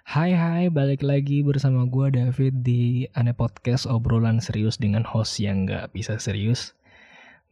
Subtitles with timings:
[0.00, 5.68] Hai hai, balik lagi bersama gue David di Ane Podcast obrolan serius dengan host yang
[5.68, 6.72] gak bisa serius.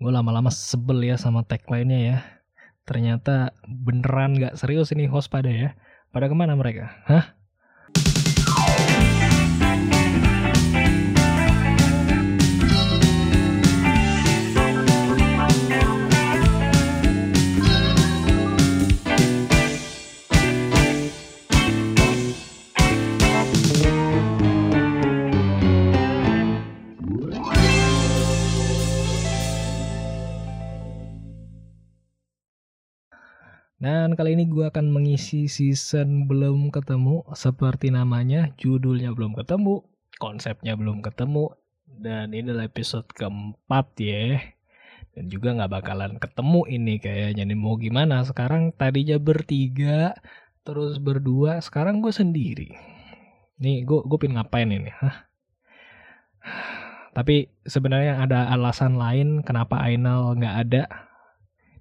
[0.01, 2.19] Gue lama-lama sebel ya sama tagline-nya ya.
[2.89, 5.77] Ternyata beneran gak serius ini host pada ya.
[6.09, 6.89] Pada ke mana mereka?
[7.05, 7.38] Hah?
[33.89, 39.81] Dan kali ini gue akan mengisi season belum ketemu seperti namanya, judulnya belum ketemu,
[40.21, 41.57] konsepnya belum ketemu,
[41.97, 44.45] dan ini adalah episode keempat ya.
[45.17, 50.13] Dan juga nggak bakalan ketemu ini kayaknya nih mau gimana sekarang tadinya bertiga
[50.69, 52.77] terus berdua sekarang gue sendiri.
[53.57, 54.93] Nih gue gue pin ngapain ini?
[55.01, 55.33] Hah?
[57.17, 61.09] Tapi sebenarnya ada alasan lain kenapa Ainal nggak ada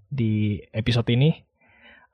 [0.07, 1.46] di episode ini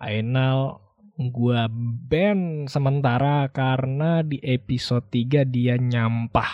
[0.03, 0.83] Ainal
[1.31, 1.69] gua
[2.09, 6.51] ban sementara karena di episode 3 dia nyampah.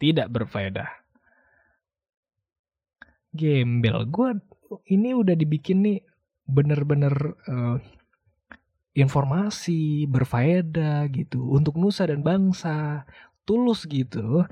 [0.00, 0.90] Tidak berfaedah.
[3.34, 4.08] Gembel.
[4.08, 4.32] Gua
[4.88, 5.98] ini udah dibikin nih
[6.44, 7.14] bener-bener
[7.48, 7.80] uh,
[8.94, 13.02] informasi berfaedah gitu untuk nusa dan bangsa
[13.42, 14.46] tulus gitu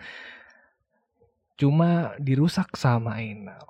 [1.55, 3.62] cuma dirusak sama Ainal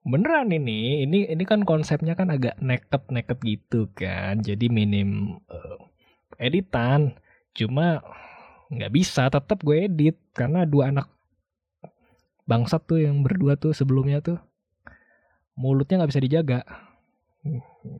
[0.00, 4.40] beneran ini ini ini kan konsepnya kan agak neket neket gitu kan.
[4.40, 5.78] Jadi minim uh,
[6.40, 7.16] editan.
[7.52, 8.00] Cuma
[8.72, 10.16] nggak bisa tetap gue edit.
[10.32, 11.08] Karena dua anak
[12.48, 14.40] bangsat tuh yang berdua tuh sebelumnya tuh
[15.54, 16.60] mulutnya nggak bisa dijaga.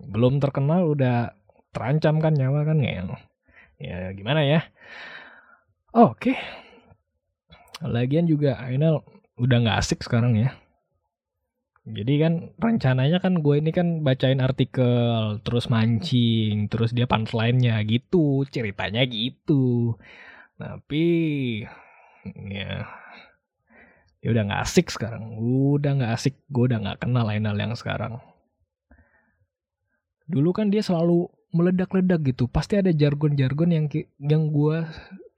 [0.08, 1.36] Belum terkenal udah
[1.70, 3.04] terancam kan nyawa kan ya
[3.80, 4.60] ya gimana ya?
[5.92, 6.36] Oke.
[7.80, 9.00] Lagian juga Ainel
[9.40, 10.52] udah nggak asik sekarang ya
[11.92, 18.46] jadi kan rencananya kan gue ini kan bacain artikel, terus mancing, terus dia punchline-nya gitu,
[18.48, 19.94] ceritanya gitu.
[20.56, 21.04] Tapi
[22.50, 22.84] ya
[24.20, 28.20] ya udah nggak asik sekarang, udah nggak asik, gue udah nggak kenal Ainal yang sekarang.
[30.28, 33.86] Dulu kan dia selalu meledak-ledak gitu, pasti ada jargon-jargon yang
[34.20, 34.86] yang gue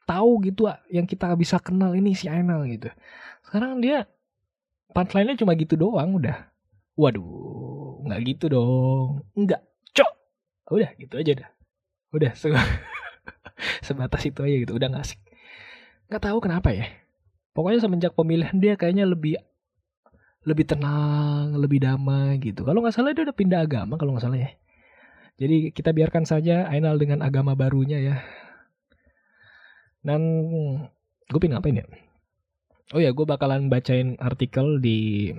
[0.04, 2.90] tahu gitu, yang kita bisa kenal ini si Ainal gitu.
[3.46, 4.04] Sekarang dia
[4.92, 6.52] punchline-nya cuma gitu doang udah.
[6.94, 9.24] Waduh, nggak gitu dong.
[9.32, 9.64] Enggak,
[9.96, 10.12] cok.
[10.70, 11.50] Udah gitu aja dah.
[12.12, 12.52] Udah se
[13.86, 15.20] sebatas itu aja gitu, udah nggak asik.
[16.12, 16.86] Nggak tahu kenapa ya.
[17.56, 19.40] Pokoknya semenjak pemilihan dia kayaknya lebih
[20.42, 22.66] lebih tenang, lebih damai gitu.
[22.66, 24.50] Kalau nggak salah dia udah pindah agama kalau nggak salah ya.
[25.40, 28.16] Jadi kita biarkan saja Ainal dengan agama barunya ya.
[30.02, 30.20] Dan
[31.30, 31.86] gue pengen ngapain ya?
[32.90, 35.30] Oh ya, gue bakalan bacain artikel di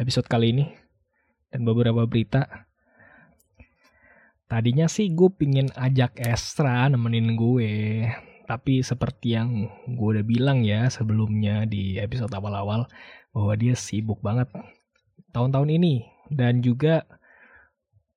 [0.00, 0.64] episode kali ini
[1.52, 2.66] dan beberapa berita.
[4.48, 8.08] Tadinya sih gue pingin ajak Estra nemenin gue,
[8.48, 12.88] tapi seperti yang gue udah bilang ya sebelumnya di episode awal-awal
[13.36, 14.48] bahwa dia sibuk banget
[15.36, 17.04] tahun-tahun ini dan juga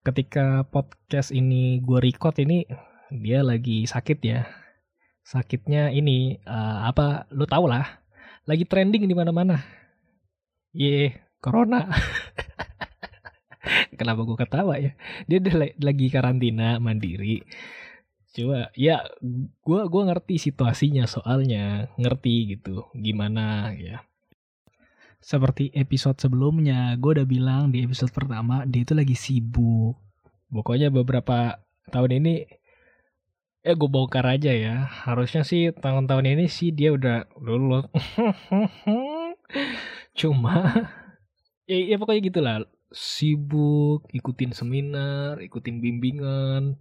[0.07, 2.65] ketika podcast ini gue record ini
[3.11, 4.47] dia lagi sakit ya
[5.21, 8.00] sakitnya ini uh, apa lu tau lah
[8.45, 9.61] lagi trending di mana-mana.
[10.71, 11.13] Ye,
[11.43, 11.85] corona.
[13.99, 14.97] Kenapa gue ketawa ya?
[15.29, 17.45] Dia udah lagi karantina mandiri.
[18.31, 19.03] Coba ya
[19.59, 24.07] gue gua ngerti situasinya soalnya ngerti gitu gimana ya.
[25.21, 29.93] Seperti episode sebelumnya, gue udah bilang di episode pertama dia itu lagi sibuk.
[30.49, 31.61] Pokoknya beberapa
[31.93, 32.47] tahun ini
[33.61, 34.89] ya gue bongkar aja ya.
[35.05, 37.85] Harusnya sih tahun-tahun ini sih dia udah lulus.
[40.19, 40.73] Cuma
[41.69, 42.57] ya, ya pokoknya gitulah.
[42.91, 46.75] Sibuk ikutin seminar ikutin bimbingan.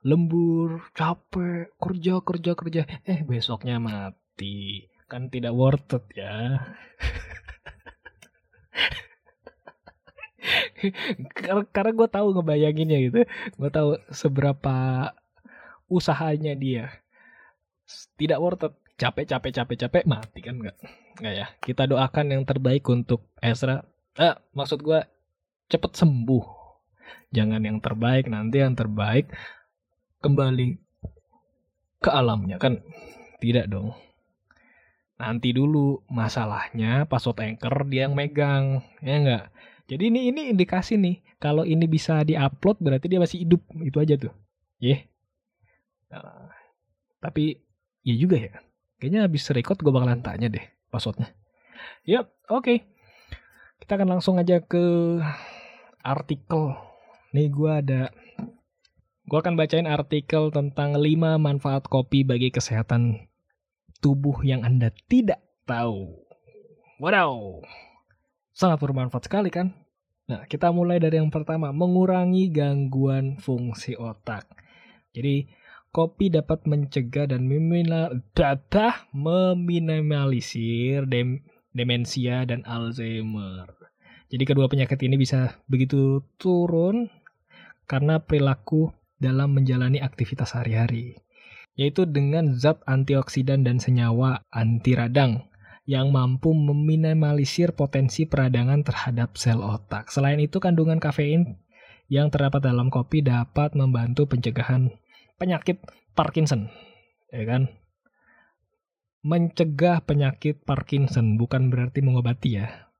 [0.00, 2.82] Lembur capek kerja kerja kerja.
[3.04, 4.88] Eh besoknya mati.
[5.06, 6.64] Kan tidak worth it ya.
[11.74, 13.28] Karena gue tahu ngebayanginnya gitu.
[13.60, 15.10] Gue tahu seberapa
[15.90, 16.88] usahanya dia.
[18.16, 18.74] Tidak worth it.
[19.00, 20.76] Capek capek capek capek mati kan nggak?
[21.18, 21.46] Nggak ya?
[21.58, 23.82] Kita doakan yang terbaik untuk Ezra.
[24.14, 25.00] Eh, maksud gue
[25.72, 26.44] cepet sembuh.
[27.34, 29.32] Jangan yang terbaik nanti yang terbaik
[30.20, 30.78] kembali
[31.98, 32.78] ke alamnya kan?
[33.40, 33.96] Tidak dong.
[35.16, 39.44] Nanti dulu masalahnya password anchor dia yang megang ya enggak
[39.90, 41.18] jadi ini ini indikasi nih.
[41.42, 43.58] Kalau ini bisa diupload berarti dia masih hidup.
[43.82, 44.30] Itu aja tuh.
[44.78, 45.00] Ya yeah.
[47.20, 47.56] Tapi
[48.02, 48.54] ya juga ya.
[49.00, 51.32] Kayaknya habis record gue bakalan tanya deh passwordnya.
[52.04, 52.64] Yap, oke.
[52.64, 52.78] Okay.
[53.80, 55.18] Kita akan langsung aja ke
[56.04, 56.76] artikel.
[57.32, 58.12] Nih gue ada
[59.30, 63.30] gue akan bacain artikel tentang 5 manfaat kopi bagi kesehatan
[64.02, 66.18] tubuh yang Anda tidak tahu.
[67.00, 67.64] Wow,
[68.52, 69.72] sangat bermanfaat sekali kan?
[70.28, 74.46] Nah, kita mulai dari yang pertama, mengurangi gangguan fungsi otak.
[75.16, 75.48] Jadi,
[75.90, 77.50] kopi dapat mencegah dan
[79.10, 81.42] meminimalisir dem
[81.74, 83.66] demensia dan Alzheimer.
[84.30, 87.10] Jadi kedua penyakit ini bisa begitu turun
[87.90, 91.18] karena perilaku dalam menjalani aktivitas sehari-hari,
[91.74, 95.50] yaitu dengan zat antioksidan dan senyawa anti radang
[95.90, 100.06] yang mampu meminimalisir potensi peradangan terhadap sel otak.
[100.14, 101.58] Selain itu, kandungan kafein
[102.06, 104.94] yang terdapat dalam kopi dapat membantu pencegahan
[105.40, 105.80] penyakit
[106.12, 106.68] Parkinson,
[107.32, 107.72] ya kan?
[109.24, 112.90] Mencegah penyakit Parkinson bukan berarti mengobati ya,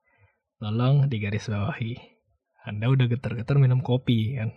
[0.60, 1.96] Tolong digaris bawahi.
[2.68, 4.52] Anda udah getar-getar minum kopi kan?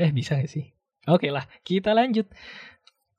[0.00, 0.72] Eh bisa gak sih?
[1.04, 2.24] Oke lah, kita lanjut.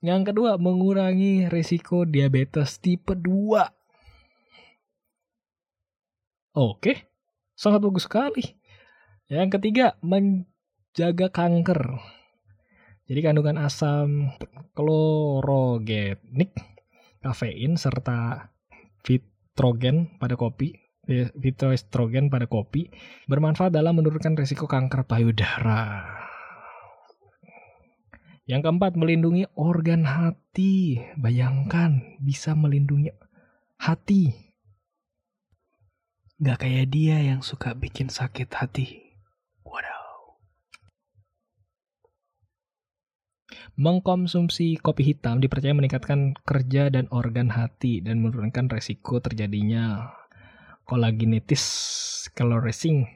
[0.02, 3.62] Yang kedua, mengurangi risiko diabetes tipe 2.
[6.58, 7.14] Oke,
[7.54, 8.42] sangat bagus sekali.
[9.30, 12.02] Yang ketiga, menjaga kanker.
[13.10, 14.30] Jadi kandungan asam
[14.78, 16.54] klorogenik,
[17.18, 18.54] kafein, serta
[19.02, 20.78] fitrogen pada kopi
[21.42, 22.86] fitoestrogen pada kopi
[23.26, 26.06] bermanfaat dalam menurunkan risiko kanker payudara.
[28.46, 30.98] Yang keempat, melindungi organ hati.
[31.14, 33.14] Bayangkan bisa melindungi
[33.78, 34.34] hati.
[36.40, 39.14] Gak kayak dia yang suka bikin sakit hati.
[39.62, 40.34] Wadaw.
[43.80, 50.12] Mengkonsumsi kopi hitam dipercaya meningkatkan kerja dan organ hati dan menurunkan resiko terjadinya
[50.84, 51.64] collagenous
[52.28, 53.08] sclerosing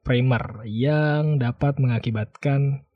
[0.00, 2.88] primer yang dapat mengakibatkan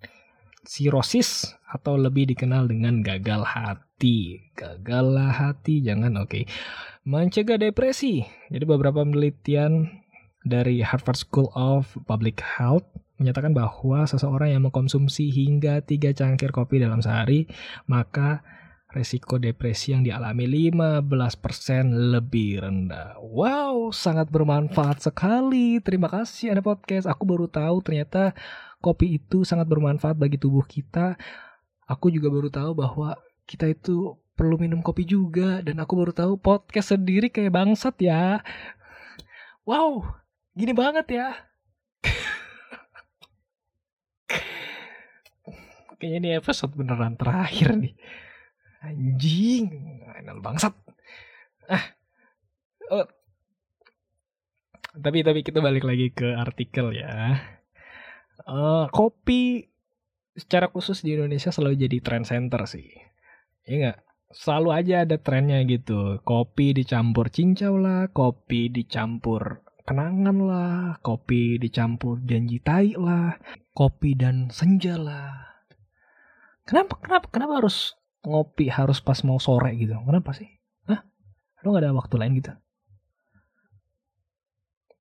[0.64, 4.40] sirosis atau lebih dikenal dengan gagal hati.
[4.56, 6.32] Gagal hati jangan oke.
[6.32, 6.44] Okay.
[7.05, 8.25] Mencegah depresi.
[8.49, 9.93] Jadi beberapa penelitian
[10.49, 12.88] dari Harvard School of Public Health
[13.20, 17.44] menyatakan bahwa seseorang yang mengkonsumsi hingga 3 cangkir kopi dalam sehari
[17.84, 18.40] maka
[18.90, 21.06] resiko depresi yang dialami 15%
[22.11, 23.22] lebih rendah.
[23.22, 25.78] Wow, sangat bermanfaat sekali.
[25.78, 27.06] Terima kasih ada podcast.
[27.06, 28.34] Aku baru tahu ternyata
[28.82, 31.14] kopi itu sangat bermanfaat bagi tubuh kita.
[31.87, 33.14] Aku juga baru tahu bahwa
[33.46, 38.43] kita itu perlu minum kopi juga dan aku baru tahu podcast sendiri kayak bangsat ya.
[39.62, 40.02] Wow,
[40.56, 41.50] gini banget ya.
[46.00, 47.93] Kayaknya ini episode beneran terakhir nih.
[48.81, 49.69] Anjing,
[50.25, 50.73] enak bangsat.
[51.69, 51.85] Ah.
[52.88, 53.05] Oh.
[54.97, 57.37] Tapi tapi kita balik lagi ke artikel ya.
[58.49, 59.69] Uh, kopi
[60.32, 62.88] secara khusus di Indonesia selalu jadi trend center sih.
[63.69, 63.99] Iya nggak?
[64.32, 66.17] Selalu aja ada trennya gitu.
[66.25, 73.37] Kopi dicampur cincau lah, kopi dicampur kenangan lah, kopi dicampur janji tai lah,
[73.76, 75.50] kopi dan senja lah.
[76.70, 79.90] Kenapa kenapa kenapa harus ngopi harus pas mau sore gitu.
[80.06, 80.46] Kenapa sih?
[80.86, 81.03] Hah?
[81.67, 82.55] Lo gak ada waktu lain gitu?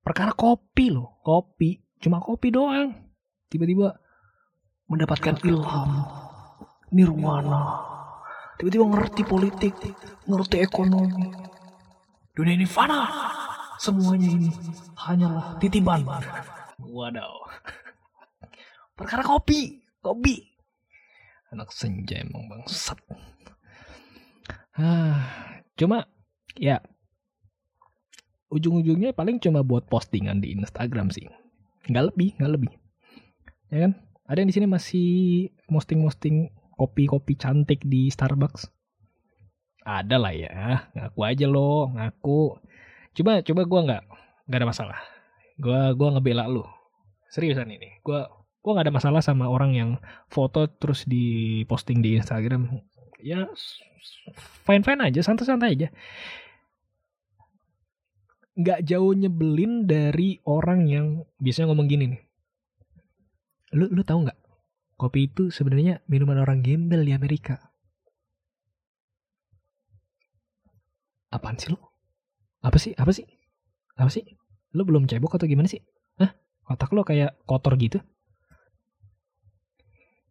[0.01, 1.77] Perkara kopi loh, kopi.
[2.01, 2.97] Cuma kopi doang.
[3.53, 3.93] Tiba-tiba
[4.89, 5.91] mendapatkan ilham,
[6.89, 7.85] nirwana.
[8.57, 9.77] Tiba-tiba ngerti politik,
[10.25, 11.29] ngerti ekonomi.
[12.33, 13.05] Dunia ini fana.
[13.77, 14.49] Semuanya ini
[14.97, 16.01] hanyalah titipan.
[16.81, 17.33] Wadaw.
[18.97, 20.48] Perkara kopi, kopi
[21.49, 22.97] anak senja emang bangsat.
[24.77, 26.07] Ah cuma
[26.59, 26.83] ya
[28.49, 31.29] ujung-ujungnya paling cuma buat postingan di Instagram sih.
[31.89, 32.71] Nggak lebih nggak lebih.
[33.69, 33.93] Ya kan?
[34.29, 35.09] Ada yang di sini masih
[35.65, 38.69] posting-posting kopi-kopi cantik di Starbucks?
[39.85, 40.85] Ada lah ya.
[40.93, 42.61] Ngaku aja lo ngaku.
[43.17, 44.03] Coba coba gue nggak
[44.49, 44.99] nggak ada masalah.
[45.59, 46.63] Gue gua ngebela lu
[47.29, 48.01] seriusan ini.
[48.05, 48.21] Gue
[48.59, 49.89] gue gak ada masalah sama orang yang
[50.27, 52.67] foto terus di posting di Instagram.
[53.23, 53.47] Ya
[54.67, 55.87] fine fine aja santai santai aja.
[58.59, 61.07] Nggak jauh nyebelin dari orang yang
[61.39, 62.21] biasanya ngomong gini nih.
[63.79, 64.39] Lu lu tahu nggak?
[64.99, 67.55] Kopi itu sebenarnya minuman orang gembel di Amerika.
[71.31, 71.79] Apaan sih lu?
[72.59, 72.91] Apa sih?
[72.99, 73.23] Apa sih?
[73.95, 74.27] Apa sih?
[74.75, 75.79] Lu belum cebok atau gimana sih?
[76.19, 76.35] Hah?
[76.69, 77.97] otak lo kayak kotor gitu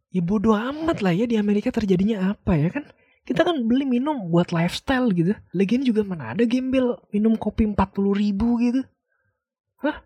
[0.09, 2.85] ya bodo amat lah ya di Amerika terjadinya apa ya kan
[3.29, 5.37] Kita kan beli minum buat lifestyle gitu.
[5.53, 7.77] Lagian juga mana ada gembel minum kopi 40
[8.17, 8.81] ribu gitu.
[9.85, 10.01] Hah?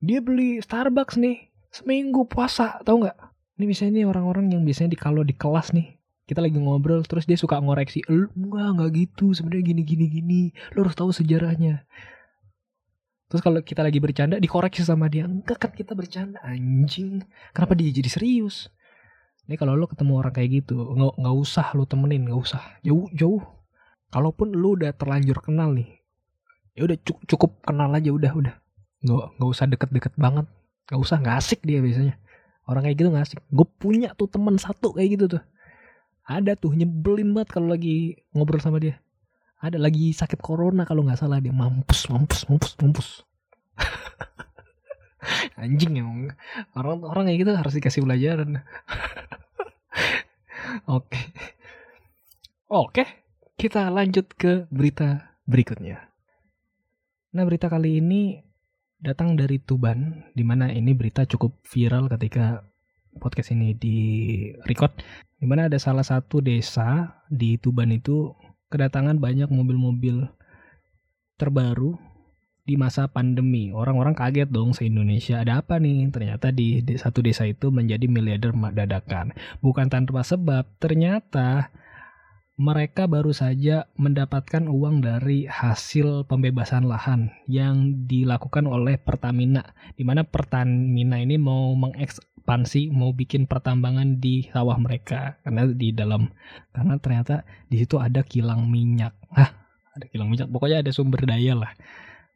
[0.00, 1.52] Dia beli Starbucks nih.
[1.68, 3.12] Seminggu puasa, tau nggak?
[3.60, 6.00] Ini biasanya nih orang-orang yang biasanya di kalau di kelas nih.
[6.24, 8.00] Kita lagi ngobrol terus dia suka ngoreksi.
[8.08, 9.36] Enggak, enggak gitu.
[9.36, 10.42] Sebenarnya gini gini gini.
[10.72, 11.84] Lu harus tahu sejarahnya.
[13.28, 15.24] Terus kalau kita lagi bercanda dikoreksi sama dia.
[15.24, 17.24] Enggak kan kita bercanda anjing.
[17.56, 18.68] Kenapa dia jadi serius?
[19.44, 23.12] Ini kalau lo ketemu orang kayak gitu, nggak nggak usah lo temenin, nggak usah jauh
[23.12, 23.44] jauh.
[24.08, 26.00] Kalaupun lo udah terlanjur kenal nih,
[26.72, 28.54] ya udah cukup, cukup kenal aja udah udah.
[29.04, 30.46] Nggak nggak usah deket-deket banget,
[30.88, 32.16] nggak usah nggak asik dia biasanya.
[32.64, 33.40] Orang kayak gitu nggak asik.
[33.52, 35.42] Gue punya tuh teman satu kayak gitu tuh.
[36.24, 38.96] Ada tuh nyebelin banget kalau lagi ngobrol sama dia.
[39.64, 43.08] Ada lagi sakit corona kalau nggak salah dia mampus mampus mampus mampus.
[45.64, 46.36] Anjing emang
[46.76, 48.60] orang orang kayak gitu harus dikasih pelajaran.
[51.00, 51.32] Oke.
[52.68, 53.04] Oke,
[53.56, 56.12] kita lanjut ke berita berikutnya.
[57.32, 58.44] Nah, berita kali ini
[59.00, 62.64] datang dari Tuban, di mana ini berita cukup viral ketika
[63.16, 63.98] podcast ini di
[64.68, 64.92] record,
[65.38, 68.32] di mana ada salah satu desa di Tuban itu
[68.74, 70.26] kedatangan banyak mobil-mobil
[71.38, 71.94] terbaru
[72.66, 73.70] di masa pandemi.
[73.70, 76.10] Orang-orang kaget dong se-Indonesia ada apa nih?
[76.10, 79.30] Ternyata di satu desa itu menjadi miliarder dadakan.
[79.62, 81.70] Bukan tanpa sebab, ternyata
[82.54, 89.74] mereka baru saja mendapatkan uang dari hasil pembebasan lahan yang dilakukan oleh Pertamina.
[89.94, 91.74] Di mana Pertamina ini mau
[92.44, 95.40] mengekspansi, mau bikin pertambangan di sawah mereka.
[95.42, 96.28] Karena di dalam
[96.76, 99.16] karena ternyata di situ ada kilang minyak.
[99.32, 99.50] Hah,
[99.96, 100.52] ada kilang minyak.
[100.52, 101.72] Pokoknya ada sumber daya lah.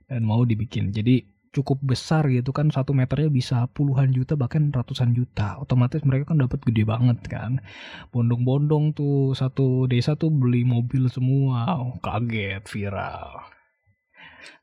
[0.08, 0.90] Dan mau dibikin.
[0.96, 5.60] Jadi cukup besar gitu kan satu meternya bisa puluhan juta bahkan ratusan juta.
[5.60, 7.60] Otomatis mereka kan dapat gede banget kan.
[8.08, 11.68] Bondong-bondong tuh satu desa tuh beli mobil semua.
[11.76, 13.44] Oh, kaget viral.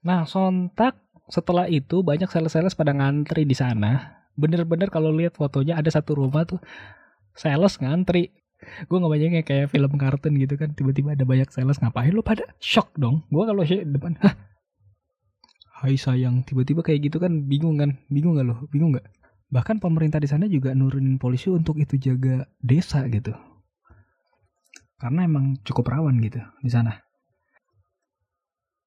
[0.02, 0.98] Nah sontak
[1.30, 6.44] setelah itu banyak sales-sales pada ngantri di sana bener-bener kalau lihat fotonya ada satu rumah
[6.48, 6.60] tuh
[7.36, 8.32] sales ngantri.
[8.88, 12.48] Gue nggak banyak kayak film kartun gitu kan tiba-tiba ada banyak sales ngapain lo pada
[12.60, 13.28] shock dong?
[13.28, 14.34] Gue kalau depan hah?
[15.84, 16.48] Hai sayang.
[16.48, 18.00] Tiba-tiba kayak gitu kan bingung kan?
[18.08, 19.06] Bingung gak loh bingung gak
[19.54, 23.32] bahkan pemerintah di sana juga nurunin polisi untuk itu jaga desa gitu.
[25.00, 26.96] Karena emang cukup rawan gitu di sana.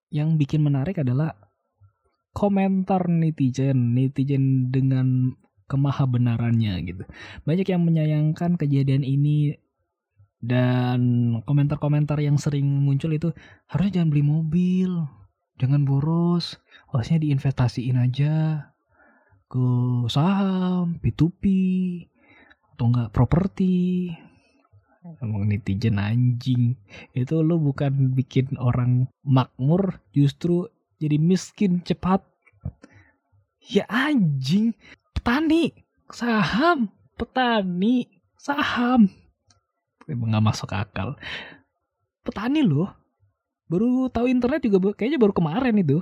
[0.09, 1.48] Yang bikin menarik adalah
[2.39, 5.35] komentar netizen netizen dengan
[5.67, 7.03] kemahabenarannya gitu.
[7.43, 9.59] Banyak yang menyayangkan kejadian ini
[10.39, 13.35] dan komentar-komentar yang sering muncul itu
[13.67, 14.91] harusnya jangan beli mobil
[15.59, 16.63] jangan boros
[16.95, 18.35] harusnya diinvestasiin aja
[19.51, 19.67] ke
[20.07, 21.43] saham P2P
[22.77, 24.13] atau enggak properti.
[25.25, 26.77] Emang netizen anjing.
[27.17, 30.69] Itu lo bukan bikin orang makmur justru
[30.99, 32.23] jadi miskin cepat.
[33.69, 34.75] Ya anjing
[35.15, 35.73] petani
[36.11, 38.07] saham petani
[38.39, 39.11] saham.
[40.07, 41.19] Emang gak masuk akal.
[42.23, 42.89] Petani loh.
[43.69, 46.01] Baru tahu internet juga kayaknya baru kemarin itu.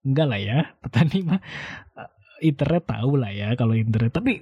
[0.00, 1.40] Enggak lah ya petani mah
[1.98, 4.14] eh, internet tahu lah ya kalau internet.
[4.14, 4.40] Tapi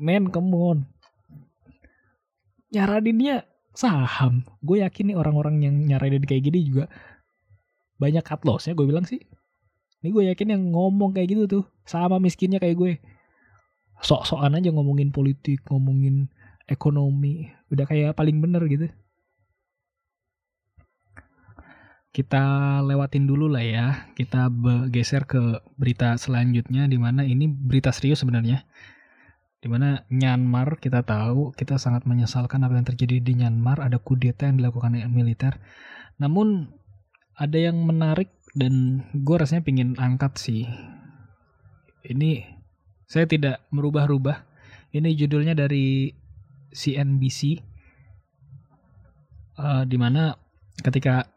[0.00, 0.78] men come on.
[2.72, 3.46] Nyaraninnya
[3.76, 4.42] saham.
[4.64, 6.90] Gue yakin nih orang-orang yang nyaranin kayak gini juga
[8.02, 9.22] banyak cut loss ya gue bilang sih
[10.02, 12.92] ini gue yakin yang ngomong kayak gitu tuh sama miskinnya kayak gue
[14.02, 16.26] sok-sokan aja ngomongin politik ngomongin
[16.66, 18.90] ekonomi udah kayak paling bener gitu
[22.12, 22.44] kita
[22.84, 23.86] lewatin dulu lah ya.
[24.12, 24.52] Kita
[24.92, 28.68] geser ke berita selanjutnya di mana ini berita serius sebenarnya.
[29.64, 34.44] Di mana Myanmar kita tahu kita sangat menyesalkan apa yang terjadi di Myanmar ada kudeta
[34.44, 35.56] yang dilakukan militer.
[36.20, 36.68] Namun
[37.36, 40.68] ada yang menarik dan gue rasanya pingin angkat sih.
[42.04, 42.44] Ini
[43.08, 44.44] saya tidak merubah-rubah.
[44.92, 46.12] Ini judulnya dari
[46.72, 47.60] CNBC.
[49.52, 50.32] Uh, eh, di mana
[50.80, 51.28] ketika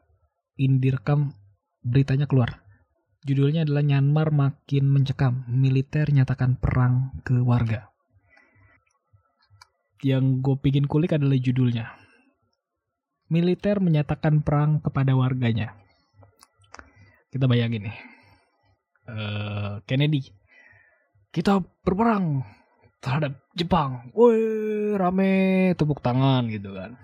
[0.56, 1.36] Indirekam
[1.84, 2.64] beritanya keluar.
[3.26, 7.92] Judulnya adalah Myanmar makin mencekam, militer nyatakan perang ke warga.
[10.00, 11.92] Yang gue pingin kulik adalah judulnya.
[13.28, 15.85] Militer menyatakan perang kepada warganya.
[17.36, 17.98] Kita bayangin nih.
[19.12, 20.24] Uh, Kennedy.
[21.36, 22.48] Kita berperang
[23.04, 24.08] terhadap Jepang.
[24.16, 26.96] Woi, rame tepuk tangan gitu kan.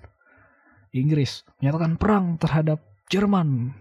[0.95, 2.79] Inggris menyatakan perang terhadap
[3.11, 3.75] Jerman.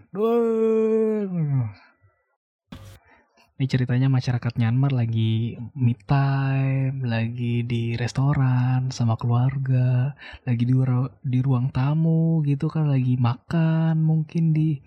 [3.55, 10.11] Ini ceritanya masyarakat Myanmar lagi me time, lagi di restoran sama keluarga,
[10.43, 10.75] lagi di,
[11.23, 14.83] di ruang tamu gitu kan, lagi makan mungkin di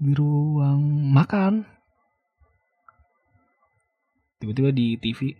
[0.00, 1.68] di ruang makan.
[4.40, 5.36] Tiba-tiba di TV,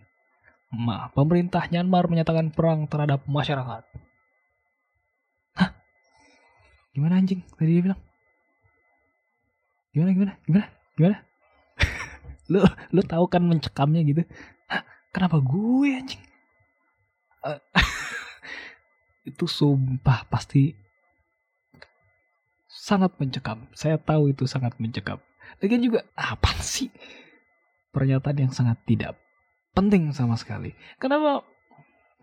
[0.77, 3.81] Ma, pemerintah Myanmar menyatakan perang terhadap masyarakat.
[5.57, 5.69] Hah?
[6.93, 7.41] Gimana anjing?
[7.57, 8.01] Tadi dia bilang.
[9.91, 11.17] Gimana, gimana, gimana, gimana?
[12.51, 12.59] lu
[12.91, 14.21] lu tahu kan mencekamnya gitu
[14.67, 14.83] Hah,
[15.15, 16.23] kenapa gue anjing
[17.47, 17.59] uh,
[19.29, 20.75] itu sumpah pasti
[22.81, 23.69] sangat mencekam.
[23.77, 25.21] Saya tahu itu sangat mencekam.
[25.61, 26.89] Lagian juga apa sih?
[27.93, 29.21] Pernyataan yang sangat tidak
[29.77, 30.73] penting sama sekali.
[30.97, 31.45] Kenapa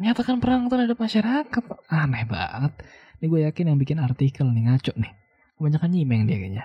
[0.02, 1.62] menyatakan perang terhadap masyarakat?
[1.86, 2.72] Aneh banget.
[3.18, 5.12] Ini gue yakin yang bikin artikel nih ngaco nih.
[5.54, 6.64] Kebanyakan nyimeng dia kayaknya.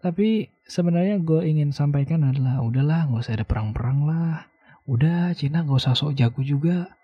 [0.00, 4.48] Tapi sebenarnya gue ingin sampaikan adalah udahlah nggak usah ada perang-perang lah.
[4.88, 6.94] Udah Cina nggak usah sok jago juga.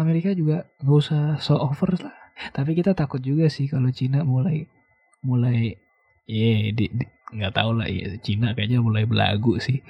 [0.00, 2.16] Amerika juga nggak usah sok over lah.
[2.56, 4.64] Tapi kita takut juga sih kalau Cina mulai
[5.22, 5.74] mulai
[6.28, 6.88] ya yeah,
[7.28, 9.84] nggak tahu lah ya Cina kayaknya mulai belagu sih.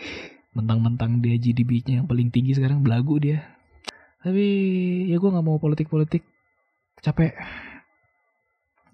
[0.56, 3.47] Mentang-mentang dia GDP-nya yang paling tinggi sekarang belagu dia.
[4.25, 4.47] Tapi
[5.06, 6.26] ya gue nggak mau politik-politik.
[6.99, 7.38] Capek.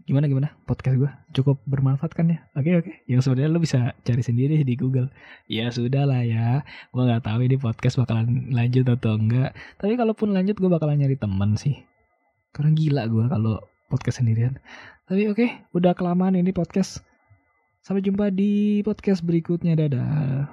[0.04, 0.52] Gimana gimana?
[0.68, 2.44] Podcast gue cukup bermanfaat kan ya?
[2.52, 2.92] Oke oke.
[3.08, 5.08] Yang sebenarnya lo bisa cari sendiri di Google.
[5.48, 6.60] Ya sudah lah ya.
[6.92, 11.16] Gue nggak tahu ini podcast bakalan lanjut atau enggak tapi kalaupun lanjut gue bakalan nyari
[11.16, 11.80] teman sih.
[12.52, 14.60] Karena gila gue kalau podcast sendirian
[15.04, 15.46] tapi oke
[15.76, 17.04] udah kelamaan ini podcast.
[17.84, 20.48] Sampai jumpa di podcast berikutnya dadah